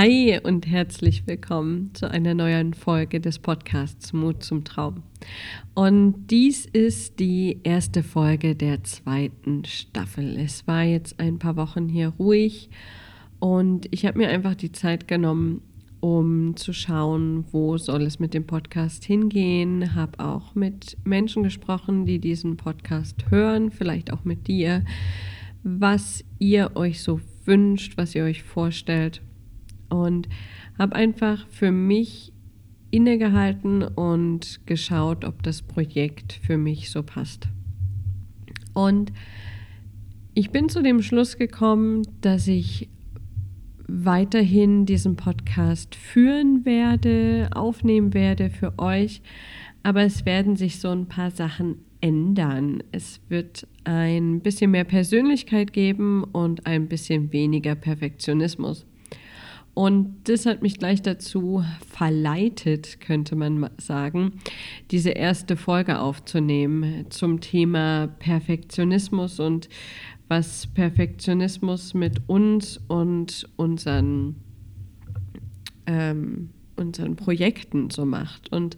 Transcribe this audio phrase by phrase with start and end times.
[0.00, 5.02] Hi und herzlich willkommen zu einer neuen Folge des Podcasts Mut zum Traum.
[5.74, 10.38] Und dies ist die erste Folge der zweiten Staffel.
[10.38, 12.70] Es war jetzt ein paar Wochen hier ruhig
[13.40, 15.62] und ich habe mir einfach die Zeit genommen,
[15.98, 19.96] um zu schauen, wo soll es mit dem Podcast hingehen.
[19.96, 24.84] Habe auch mit Menschen gesprochen, die diesen Podcast hören, vielleicht auch mit dir,
[25.64, 29.22] was ihr euch so wünscht, was ihr euch vorstellt
[29.88, 30.28] und
[30.78, 32.32] habe einfach für mich
[32.90, 37.48] innegehalten und geschaut, ob das Projekt für mich so passt.
[38.72, 39.12] Und
[40.34, 42.88] ich bin zu dem Schluss gekommen, dass ich
[43.88, 49.22] weiterhin diesen Podcast führen werde, aufnehmen werde für euch,
[49.82, 52.82] aber es werden sich so ein paar Sachen ändern.
[52.92, 58.86] Es wird ein bisschen mehr Persönlichkeit geben und ein bisschen weniger Perfektionismus.
[59.78, 64.32] Und das hat mich gleich dazu verleitet, könnte man sagen,
[64.90, 69.68] diese erste Folge aufzunehmen zum Thema Perfektionismus und
[70.26, 74.34] was Perfektionismus mit uns und unseren,
[75.86, 78.50] ähm, unseren Projekten so macht.
[78.50, 78.76] Und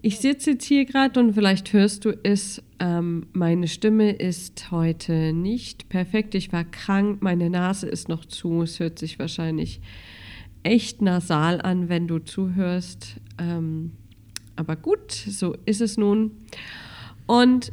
[0.00, 5.34] ich sitze jetzt hier gerade und vielleicht hörst du es, ähm, meine Stimme ist heute
[5.34, 6.34] nicht perfekt.
[6.34, 9.82] Ich war krank, meine Nase ist noch zu, es hört sich wahrscheinlich
[10.64, 13.20] echt nasal an, wenn du zuhörst.
[13.38, 13.92] Ähm,
[14.56, 16.32] aber gut, so ist es nun.
[17.26, 17.72] Und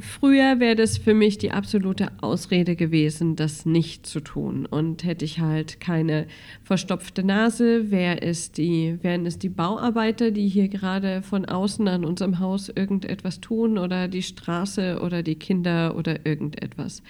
[0.00, 4.66] früher wäre das für mich die absolute Ausrede gewesen, das nicht zu tun.
[4.66, 6.26] Und hätte ich halt keine
[6.62, 12.04] verstopfte Nase, wäre es die, wären es die Bauarbeiter, die hier gerade von außen an
[12.04, 17.02] unserem Haus irgendetwas tun oder die Straße oder die Kinder oder irgendetwas.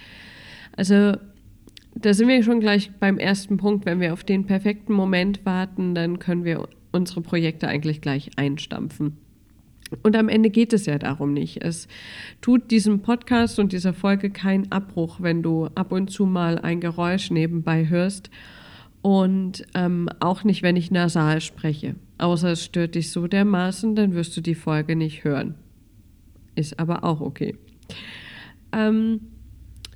[0.76, 1.14] Also
[1.94, 3.86] da sind wir schon gleich beim ersten Punkt.
[3.86, 9.16] Wenn wir auf den perfekten Moment warten, dann können wir unsere Projekte eigentlich gleich einstampfen.
[10.02, 11.62] Und am Ende geht es ja darum nicht.
[11.62, 11.88] Es
[12.40, 16.80] tut diesem Podcast und dieser Folge keinen Abbruch, wenn du ab und zu mal ein
[16.80, 18.30] Geräusch nebenbei hörst.
[19.02, 21.94] Und ähm, auch nicht, wenn ich nasal spreche.
[22.18, 25.54] Außer es stört dich so dermaßen, dann wirst du die Folge nicht hören.
[26.54, 27.56] Ist aber auch okay.
[28.72, 29.20] Ähm,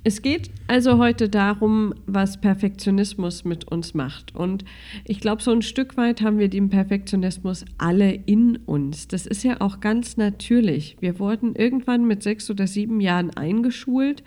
[0.03, 4.33] es geht also heute darum, was Perfektionismus mit uns macht.
[4.33, 4.63] Und
[5.05, 9.07] ich glaube, so ein Stück weit haben wir den Perfektionismus alle in uns.
[9.07, 10.97] Das ist ja auch ganz natürlich.
[10.99, 14.23] Wir wurden irgendwann mit sechs oder sieben Jahren eingeschult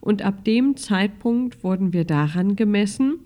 [0.00, 3.20] und ab dem Zeitpunkt wurden wir daran gemessen,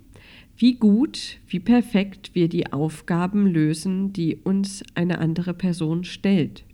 [0.56, 6.64] wie gut, wie perfekt wir die Aufgaben lösen, die uns eine andere Person stellt.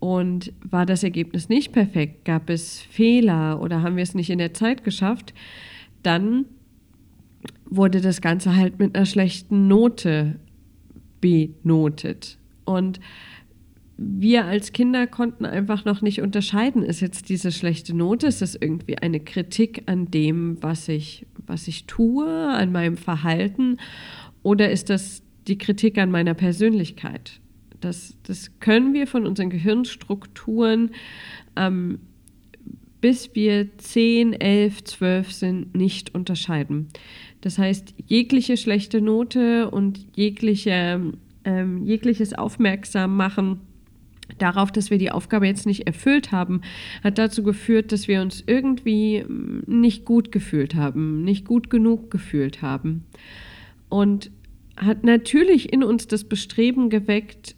[0.00, 4.38] Und war das Ergebnis nicht perfekt, gab es Fehler oder haben wir es nicht in
[4.38, 5.34] der Zeit geschafft,
[6.02, 6.46] dann
[7.66, 10.40] wurde das Ganze halt mit einer schlechten Note
[11.20, 12.38] benotet.
[12.64, 12.98] Und
[13.98, 18.54] wir als Kinder konnten einfach noch nicht unterscheiden, ist jetzt diese schlechte Note, ist das
[18.54, 23.76] irgendwie eine Kritik an dem, was ich, was ich tue, an meinem Verhalten,
[24.42, 27.40] oder ist das die Kritik an meiner Persönlichkeit?
[27.80, 30.90] Das, das können wir von unseren Gehirnstrukturen
[31.56, 32.00] ähm,
[33.00, 36.88] bis wir 10, 11, 12 sind, nicht unterscheiden.
[37.40, 41.00] Das heißt, jegliche schlechte Note und jegliche,
[41.44, 43.60] ähm, jegliches Aufmerksammachen
[44.38, 46.60] darauf, dass wir die Aufgabe jetzt nicht erfüllt haben,
[47.02, 52.10] hat dazu geführt, dass wir uns irgendwie mm, nicht gut gefühlt haben, nicht gut genug
[52.10, 53.06] gefühlt haben.
[53.88, 54.30] Und
[54.76, 57.56] hat natürlich in uns das Bestreben geweckt,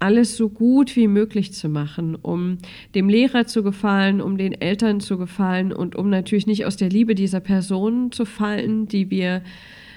[0.00, 2.58] alles so gut wie möglich zu machen, um
[2.94, 6.88] dem Lehrer zu gefallen, um den Eltern zu gefallen und um natürlich nicht aus der
[6.88, 9.42] Liebe dieser Person zu fallen, die wir,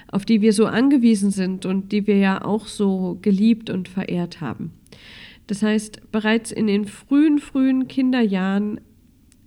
[0.08, 4.40] auf die wir so angewiesen sind und die wir ja auch so geliebt und verehrt
[4.40, 4.72] haben.
[5.46, 8.80] Das heißt, bereits in den frühen, frühen Kinderjahren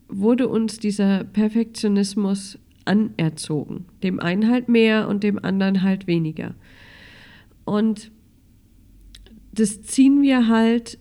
[0.09, 3.85] wurde uns dieser Perfektionismus anerzogen.
[4.03, 6.55] Dem einen halt mehr und dem anderen halt weniger.
[7.65, 8.11] Und
[9.59, 10.99] das ziehen wir halt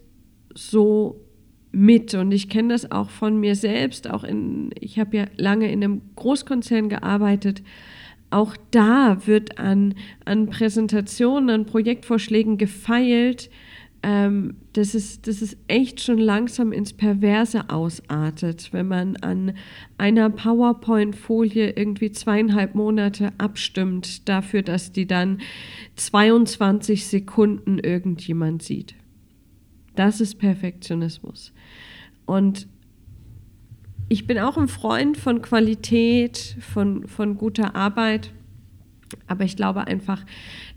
[0.54, 1.20] so
[1.72, 2.14] mit.
[2.14, 4.10] Und ich kenne das auch von mir selbst.
[4.10, 7.62] Auch in, ich habe ja lange in einem Großkonzern gearbeitet.
[8.30, 9.94] Auch da wird an,
[10.24, 13.50] an Präsentationen, an Projektvorschlägen gefeilt,
[14.08, 19.54] ähm, dass, es, dass es echt schon langsam ins Perverse ausartet, wenn man an
[19.98, 25.40] einer PowerPoint-Folie irgendwie zweieinhalb Monate abstimmt dafür, dass die dann
[25.96, 28.94] 22 Sekunden irgendjemand sieht.
[29.96, 31.52] Das ist Perfektionismus.
[32.26, 32.68] Und
[34.08, 38.30] ich bin auch ein Freund von Qualität, von, von guter Arbeit.
[39.26, 40.24] Aber ich glaube einfach,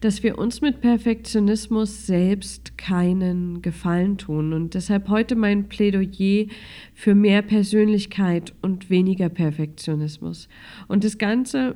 [0.01, 4.53] dass wir uns mit Perfektionismus selbst keinen Gefallen tun.
[4.53, 6.45] Und deshalb heute mein Plädoyer
[6.93, 10.47] für mehr Persönlichkeit und weniger Perfektionismus.
[10.87, 11.75] Und das Ganze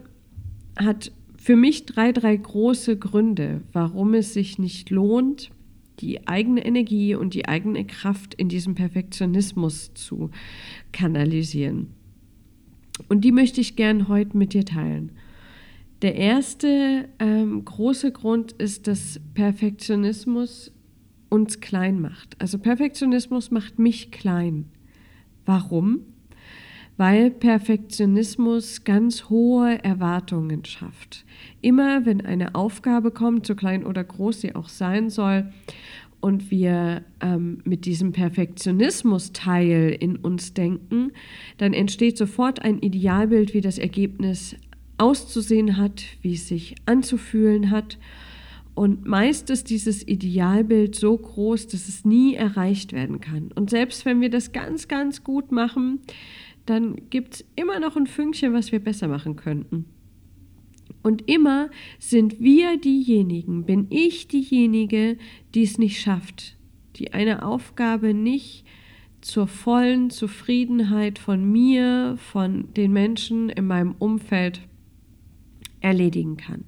[0.78, 5.52] hat für mich drei, drei große Gründe, warum es sich nicht lohnt,
[6.00, 10.32] die eigene Energie und die eigene Kraft in diesem Perfektionismus zu
[10.92, 11.88] kanalisieren.
[13.10, 15.12] Und die möchte ich gern heute mit dir teilen.
[16.04, 20.74] Der erste ähm, große Grund ist, dass Perfektionismus
[21.30, 22.36] uns klein macht.
[22.40, 24.66] Also Perfektionismus macht mich klein.
[25.46, 26.02] Warum?
[26.98, 31.24] Weil Perfektionismus ganz hohe Erwartungen schafft.
[31.62, 35.52] Immer wenn eine Aufgabe kommt, so klein oder groß sie auch sein soll,
[36.20, 41.12] und wir ähm, mit diesem Perfektionismus-Teil in uns denken,
[41.58, 44.56] dann entsteht sofort ein Idealbild, wie das Ergebnis
[44.98, 47.98] auszusehen hat, wie es sich anzufühlen hat.
[48.76, 53.52] Und meist ist dieses Idealbild so groß, dass es nie erreicht werden kann.
[53.54, 56.00] Und selbst wenn wir das ganz, ganz gut machen,
[56.66, 59.86] dann gibt es immer noch ein Fünkchen, was wir besser machen könnten.
[61.04, 61.70] Und immer
[62.00, 65.18] sind wir diejenigen, bin ich diejenige,
[65.54, 66.56] die es nicht schafft,
[66.96, 68.66] die eine Aufgabe nicht
[69.22, 74.62] zur vollen Zufriedenheit von mir, von den Menschen in meinem Umfeld
[75.84, 76.66] erledigen kann.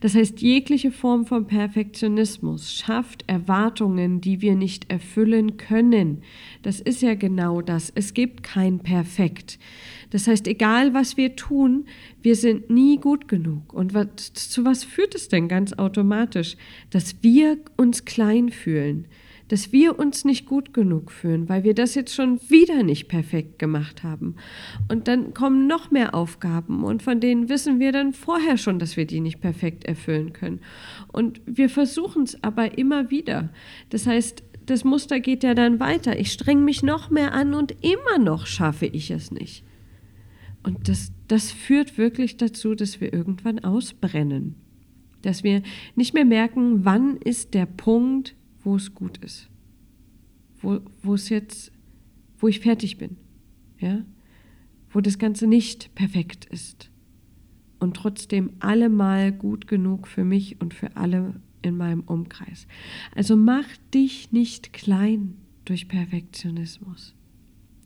[0.00, 6.22] Das heißt, jegliche Form von Perfektionismus schafft Erwartungen, die wir nicht erfüllen können.
[6.62, 7.92] Das ist ja genau das.
[7.94, 9.60] Es gibt kein Perfekt.
[10.10, 11.86] Das heißt, egal was wir tun,
[12.20, 13.72] wir sind nie gut genug.
[13.72, 16.56] Und was, zu was führt es denn ganz automatisch?
[16.90, 19.06] Dass wir uns klein fühlen,
[19.52, 23.58] dass wir uns nicht gut genug fühlen, weil wir das jetzt schon wieder nicht perfekt
[23.58, 24.36] gemacht haben.
[24.88, 28.96] Und dann kommen noch mehr Aufgaben und von denen wissen wir dann vorher schon, dass
[28.96, 30.60] wir die nicht perfekt erfüllen können.
[31.12, 33.50] Und wir versuchen es aber immer wieder.
[33.90, 36.18] Das heißt, das Muster geht ja dann weiter.
[36.18, 39.64] Ich streng mich noch mehr an und immer noch schaffe ich es nicht.
[40.62, 44.54] Und das, das führt wirklich dazu, dass wir irgendwann ausbrennen.
[45.20, 45.60] Dass wir
[45.94, 48.34] nicht mehr merken, wann ist der Punkt,
[48.64, 49.48] wo es gut ist.
[50.60, 51.72] Wo, wo es jetzt,
[52.38, 53.16] wo ich fertig bin.
[53.78, 54.04] Ja?
[54.90, 56.90] Wo das Ganze nicht perfekt ist.
[57.78, 62.66] Und trotzdem allemal gut genug für mich und für alle in meinem Umkreis.
[63.14, 65.34] Also mach dich nicht klein
[65.64, 67.14] durch Perfektionismus.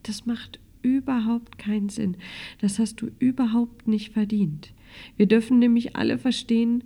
[0.02, 2.17] Das macht überhaupt keinen Sinn.
[2.61, 4.72] Das hast du überhaupt nicht verdient.
[5.17, 6.84] Wir dürfen nämlich alle verstehen,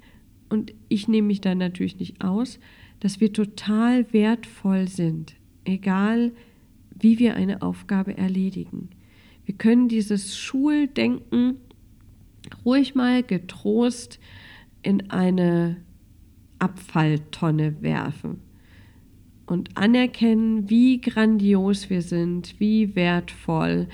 [0.48, 2.58] und ich nehme mich da natürlich nicht aus,
[3.00, 6.32] dass wir total wertvoll sind, egal
[6.94, 8.90] wie wir eine Aufgabe erledigen.
[9.44, 11.56] Wir können dieses Schuldenken
[12.64, 14.20] ruhig mal getrost
[14.82, 15.78] in eine
[16.58, 18.40] Abfalltonne werfen
[19.46, 23.88] und anerkennen, wie grandios wir sind, wie wertvoll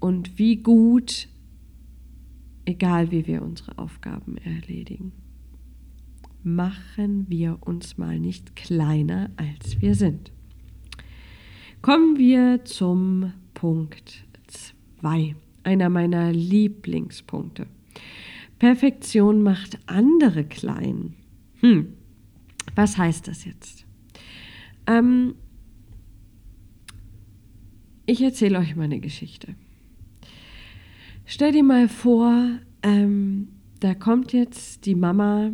[0.00, 1.28] und wie gut,
[2.64, 5.12] egal wie wir unsere Aufgaben erledigen
[6.46, 10.30] machen wir uns mal nicht kleiner, als wir sind.
[11.82, 14.24] Kommen wir zum Punkt
[15.00, 15.34] 2,
[15.64, 17.66] einer meiner Lieblingspunkte.
[18.60, 21.14] Perfektion macht andere klein.
[21.60, 21.94] Hm,
[22.76, 23.84] was heißt das jetzt?
[24.86, 25.34] Ähm,
[28.06, 29.56] ich erzähle euch mal eine Geschichte.
[31.24, 33.48] Stell dir mal vor, ähm,
[33.80, 35.50] da kommt jetzt die Mama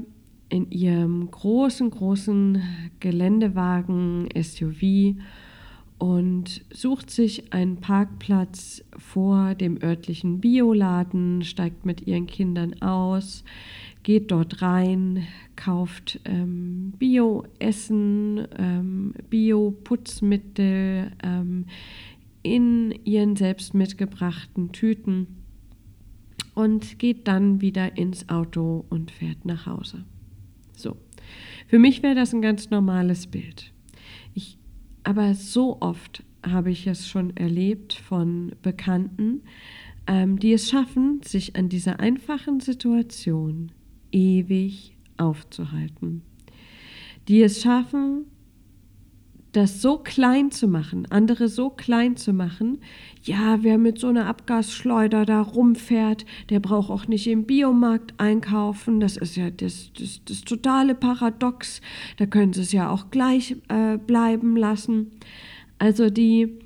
[0.52, 2.62] in ihrem großen, großen
[3.00, 5.16] Geländewagen SUV
[5.96, 13.44] und sucht sich einen Parkplatz vor dem örtlichen Bioladen, steigt mit ihren Kindern aus,
[14.02, 21.64] geht dort rein, kauft ähm, Bio-Essen, ähm, Bio-Putzmittel ähm,
[22.42, 25.28] in ihren selbst mitgebrachten Tüten
[26.54, 30.04] und geht dann wieder ins Auto und fährt nach Hause.
[31.72, 33.72] Für mich wäre das ein ganz normales Bild.
[34.34, 34.58] Ich,
[35.04, 39.40] aber so oft habe ich es schon erlebt von Bekannten,
[40.06, 43.72] ähm, die es schaffen, sich an dieser einfachen Situation
[44.10, 46.20] ewig aufzuhalten.
[47.28, 48.26] Die es schaffen,
[49.52, 52.78] das so klein zu machen, andere so klein zu machen,
[53.22, 58.98] ja, wer mit so einer Abgasschleuder da rumfährt, der braucht auch nicht im Biomarkt einkaufen.
[58.98, 61.80] Das ist ja das, das, das totale Paradox.
[62.16, 65.12] Da können sie es ja auch gleich äh, bleiben lassen.
[65.78, 66.58] Also die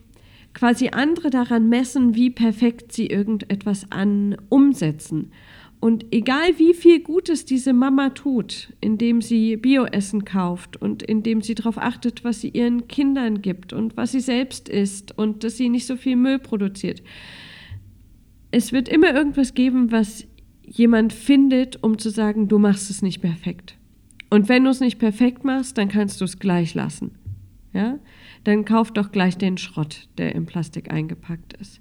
[0.55, 5.33] quasi andere daran messen, wie perfekt sie irgendetwas an umsetzen.
[5.79, 11.55] Und egal wie viel Gutes diese Mama tut, indem sie Bioessen kauft und indem sie
[11.55, 15.69] darauf achtet, was sie ihren Kindern gibt und was sie selbst isst und dass sie
[15.69, 17.03] nicht so viel Müll produziert,
[18.51, 20.27] es wird immer irgendwas geben, was
[20.63, 23.77] jemand findet, um zu sagen, du machst es nicht perfekt.
[24.31, 27.13] Und wenn du es nicht perfekt machst, dann kannst du es gleich lassen.
[27.73, 27.99] Ja?
[28.45, 31.81] Dann kauf doch gleich den Schrott, der im Plastik eingepackt ist.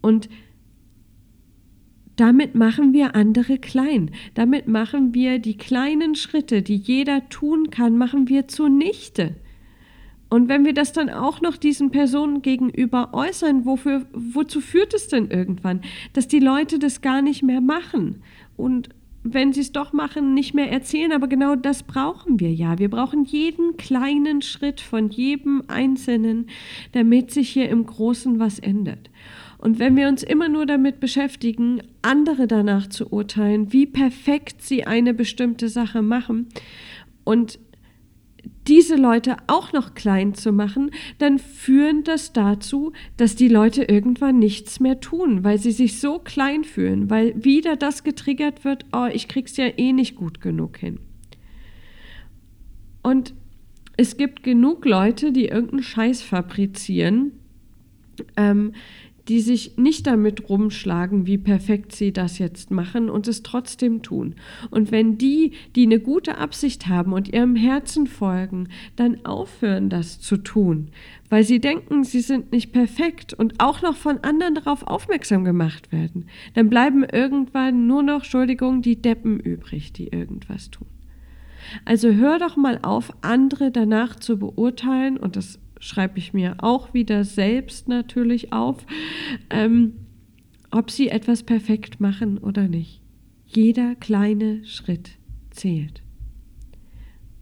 [0.00, 0.28] Und
[2.16, 4.10] damit machen wir andere klein.
[4.34, 9.34] Damit machen wir die kleinen Schritte, die jeder tun kann, machen wir zunichte.
[10.28, 15.08] Und wenn wir das dann auch noch diesen Personen gegenüber äußern, wofür, wozu führt es
[15.08, 15.82] denn irgendwann?
[16.12, 18.22] Dass die Leute das gar nicht mehr machen
[18.56, 18.88] und
[19.24, 21.12] wenn sie es doch machen, nicht mehr erzählen.
[21.12, 22.78] Aber genau das brauchen wir ja.
[22.78, 26.46] Wir brauchen jeden kleinen Schritt von jedem Einzelnen,
[26.92, 29.10] damit sich hier im Großen was ändert.
[29.64, 34.84] Und wenn wir uns immer nur damit beschäftigen, andere danach zu urteilen, wie perfekt sie
[34.84, 36.50] eine bestimmte Sache machen
[37.24, 37.58] und
[38.68, 44.38] diese Leute auch noch klein zu machen, dann führen das dazu, dass die Leute irgendwann
[44.38, 49.08] nichts mehr tun, weil sie sich so klein fühlen, weil wieder das getriggert wird, oh,
[49.10, 50.98] ich krieg's ja eh nicht gut genug hin.
[53.02, 53.32] Und
[53.96, 57.32] es gibt genug Leute, die irgendeinen Scheiß fabrizieren,
[58.36, 58.72] ähm,
[59.28, 64.34] die sich nicht damit rumschlagen, wie perfekt sie das jetzt machen und es trotzdem tun.
[64.70, 70.20] Und wenn die, die eine gute Absicht haben und ihrem Herzen folgen, dann aufhören, das
[70.20, 70.88] zu tun,
[71.30, 75.90] weil sie denken, sie sind nicht perfekt und auch noch von anderen darauf aufmerksam gemacht
[75.90, 80.86] werden, dann bleiben irgendwann nur noch, Entschuldigung, die Deppen übrig, die irgendwas tun.
[81.84, 86.94] Also hör doch mal auf, andere danach zu beurteilen und das schreibe ich mir auch
[86.94, 88.86] wieder selbst natürlich auf,
[89.50, 89.92] ähm,
[90.70, 93.02] ob sie etwas perfekt machen oder nicht.
[93.44, 95.18] Jeder kleine Schritt
[95.50, 96.02] zählt.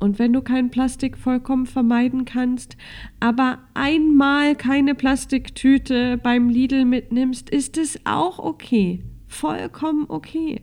[0.00, 2.76] Und wenn du kein Plastik vollkommen vermeiden kannst,
[3.20, 9.04] aber einmal keine Plastiktüte beim Lidl mitnimmst, ist es auch okay.
[9.28, 10.62] Vollkommen okay.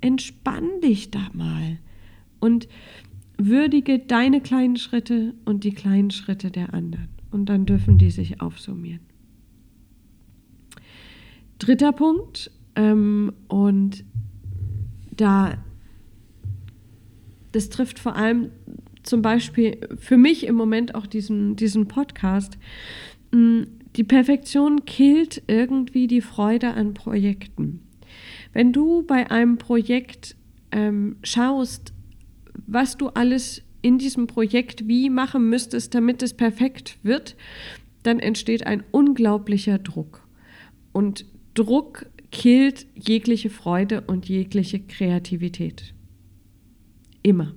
[0.00, 1.78] Entspann dich da mal.
[2.40, 2.68] Und
[3.38, 7.08] würdige deine kleinen Schritte und die kleinen Schritte der anderen.
[7.30, 9.00] Und dann dürfen die sich aufsummieren.
[11.58, 14.04] Dritter Punkt, ähm, und
[15.16, 15.56] da,
[17.52, 18.50] das trifft vor allem
[19.02, 22.58] zum Beispiel für mich im Moment auch diesen, diesen Podcast.
[23.32, 23.66] Hm,
[23.96, 27.80] die Perfektion killt irgendwie die Freude an Projekten.
[28.52, 30.36] Wenn du bei einem Projekt
[30.70, 31.94] ähm, schaust,
[32.66, 37.36] was du alles in diesem Projekt wie machen müsstest, damit es perfekt wird,
[38.02, 40.26] dann entsteht ein unglaublicher Druck.
[40.92, 45.94] Und Druck killt jegliche Freude und jegliche Kreativität.
[47.22, 47.54] Immer.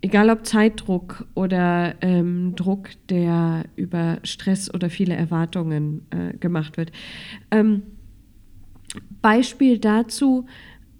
[0.00, 6.92] Egal ob Zeitdruck oder ähm, Druck, der über Stress oder viele Erwartungen äh, gemacht wird.
[7.50, 7.82] Ähm,
[9.22, 10.46] Beispiel dazu,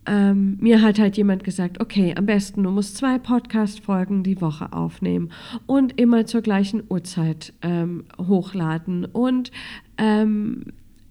[0.07, 4.73] ähm, mir hat halt jemand gesagt, okay, am besten du musst zwei Podcast-Folgen die Woche
[4.73, 5.31] aufnehmen
[5.67, 9.51] und immer zur gleichen Uhrzeit ähm, hochladen und
[9.99, 10.65] ähm,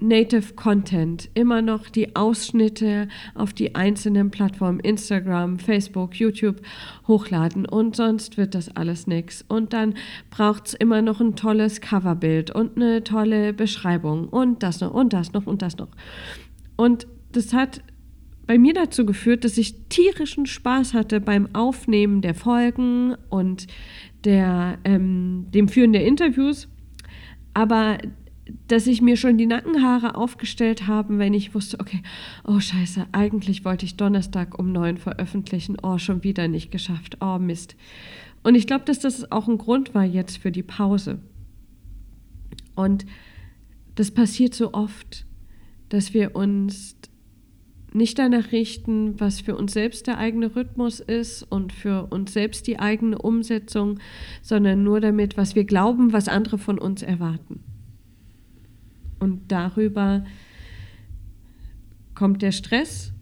[0.04, 6.62] Native Content, immer noch die Ausschnitte auf die einzelnen Plattformen, Instagram, Facebook, YouTube
[7.08, 9.46] hochladen und sonst wird das alles nichts.
[9.48, 9.94] Und dann
[10.30, 15.14] braucht es immer noch ein tolles Coverbild und eine tolle Beschreibung und das noch und
[15.14, 15.90] das noch und das noch.
[16.76, 17.82] Und das hat
[18.46, 23.68] bei mir dazu geführt, dass ich tierischen Spaß hatte beim Aufnehmen der Folgen und
[24.24, 26.68] der, ähm, dem Führen der Interviews,
[27.54, 27.98] aber
[28.68, 32.02] dass ich mir schon die Nackenhaare aufgestellt habe, wenn ich wusste, okay,
[32.46, 37.40] oh scheiße, eigentlich wollte ich Donnerstag um neun veröffentlichen, oh, schon wieder nicht geschafft, oh
[37.40, 37.76] Mist.
[38.44, 41.20] Und ich glaube, dass das auch ein Grund war jetzt für die Pause.
[42.76, 43.06] Und
[43.96, 45.26] das passiert so oft,
[45.90, 46.98] dass wir uns
[47.94, 52.68] nicht danach richten, was für uns selbst der eigene Rhythmus ist und für uns selbst
[52.68, 54.00] die eigene Umsetzung,
[54.42, 57.64] sondern nur damit, was wir glauben, was andere von uns erwarten.
[59.20, 60.26] Und darüber
[62.16, 63.14] kommt der Stress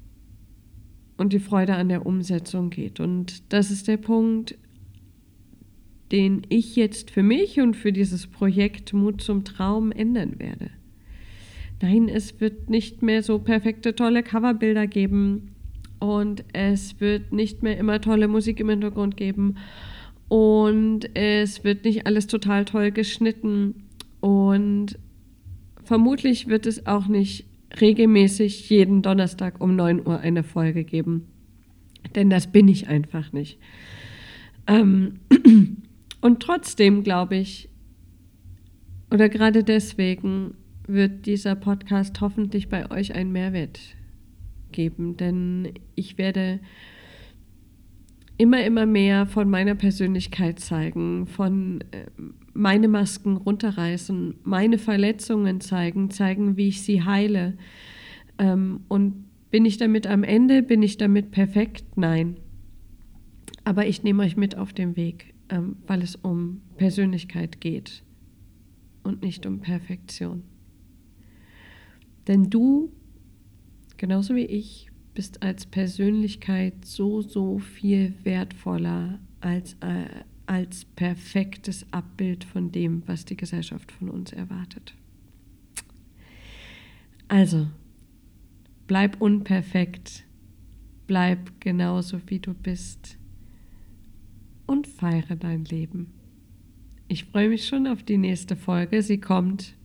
[1.18, 3.00] und die Freude an der Umsetzung geht.
[3.00, 4.58] Und das ist der Punkt,
[6.12, 10.72] den ich jetzt für mich und für dieses Projekt Mut zum Traum ändern werde.
[11.82, 15.56] Nein, es wird nicht mehr so perfekte, tolle Coverbilder geben
[16.00, 19.56] und es wird nicht mehr immer tolle Musik im Hintergrund geben
[20.28, 23.88] und es wird nicht alles total toll geschnitten
[24.20, 25.00] und
[25.84, 27.46] vermutlich wird es auch nicht
[27.80, 31.28] regelmäßig jeden Donnerstag um 9 Uhr eine Folge geben.
[32.16, 33.58] Denn das bin ich einfach nicht.
[34.68, 35.20] Ähm,
[36.22, 37.70] und trotzdem glaube ich,
[39.10, 40.56] oder gerade deswegen
[40.92, 43.80] wird dieser Podcast hoffentlich bei euch einen Mehrwert
[44.72, 46.60] geben, denn ich werde
[48.38, 52.06] immer, immer mehr von meiner Persönlichkeit zeigen, von äh,
[52.54, 57.58] meine Masken runterreißen, meine Verletzungen zeigen, zeigen, wie ich sie heile.
[58.40, 60.64] Ähm, und bin ich damit am Ende?
[60.64, 61.86] Bin ich damit perfekt?
[61.96, 62.38] Nein.
[63.64, 68.04] Aber ich nehme euch mit auf den Weg, ähm, weil es um Persönlichkeit geht
[69.04, 70.44] und nicht um Perfektion.
[72.28, 72.92] Denn du,
[73.98, 82.44] genauso wie ich, bist als Persönlichkeit so, so viel wertvoller als, äh, als perfektes Abbild
[82.44, 84.96] von dem, was die Gesellschaft von uns erwartet.
[87.28, 87.68] Also,
[88.88, 90.26] bleib unperfekt,
[91.08, 93.18] bleib genauso wie du bist
[94.66, 96.12] und feiere dein Leben.
[97.08, 99.02] Ich freue mich schon auf die nächste Folge.
[99.02, 99.76] Sie kommt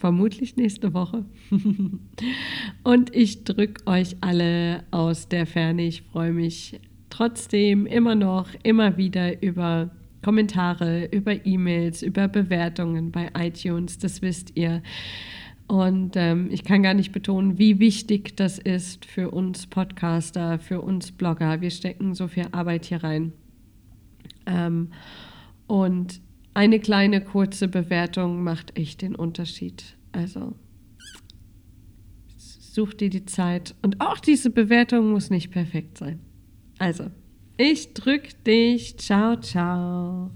[0.00, 1.24] vermutlich nächste Woche.
[2.82, 5.82] Und ich drücke euch alle aus der Ferne.
[5.82, 6.80] Ich freue mich
[7.10, 9.90] trotzdem immer noch, immer wieder über
[10.22, 13.98] Kommentare, über E-Mails, über Bewertungen bei iTunes.
[13.98, 14.82] Das wisst ihr.
[15.66, 20.80] Und ähm, ich kann gar nicht betonen, wie wichtig das ist für uns Podcaster, für
[20.80, 21.60] uns Blogger.
[21.60, 23.32] Wir stecken so viel Arbeit hier rein.
[24.46, 24.88] Ähm,
[25.66, 26.20] und
[26.54, 29.96] eine kleine kurze Bewertung macht echt den Unterschied.
[30.12, 30.54] Also
[32.72, 33.74] such dir die Zeit.
[33.82, 36.20] Und auch diese Bewertung muss nicht perfekt sein.
[36.78, 37.10] Also,
[37.56, 38.96] ich drück dich.
[38.98, 40.30] Ciao, ciao.